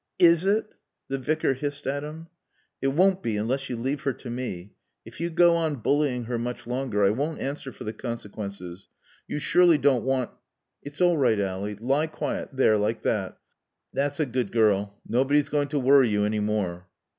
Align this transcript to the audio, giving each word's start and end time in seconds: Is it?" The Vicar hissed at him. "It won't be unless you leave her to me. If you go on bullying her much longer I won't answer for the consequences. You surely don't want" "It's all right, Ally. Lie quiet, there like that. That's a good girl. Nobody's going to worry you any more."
Is 0.17 0.45
it?" 0.47 0.65
The 1.09 1.19
Vicar 1.19 1.53
hissed 1.53 1.85
at 1.85 2.01
him. 2.03 2.25
"It 2.81 2.87
won't 2.87 3.21
be 3.21 3.37
unless 3.37 3.69
you 3.69 3.77
leave 3.77 4.01
her 4.01 4.13
to 4.13 4.31
me. 4.31 4.73
If 5.05 5.21
you 5.21 5.29
go 5.29 5.55
on 5.55 5.75
bullying 5.75 6.23
her 6.23 6.39
much 6.39 6.65
longer 6.65 7.03
I 7.05 7.11
won't 7.11 7.37
answer 7.39 7.71
for 7.71 7.83
the 7.83 7.93
consequences. 7.93 8.87
You 9.27 9.37
surely 9.37 9.77
don't 9.77 10.03
want" 10.03 10.31
"It's 10.81 11.01
all 11.01 11.17
right, 11.19 11.39
Ally. 11.39 11.75
Lie 11.79 12.07
quiet, 12.07 12.49
there 12.51 12.79
like 12.79 13.03
that. 13.03 13.37
That's 13.93 14.19
a 14.19 14.25
good 14.25 14.51
girl. 14.51 14.99
Nobody's 15.07 15.49
going 15.49 15.67
to 15.67 15.79
worry 15.79 16.09
you 16.09 16.25
any 16.25 16.39
more." 16.39 16.87